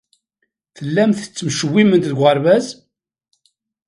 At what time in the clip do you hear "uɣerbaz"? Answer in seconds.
2.21-2.65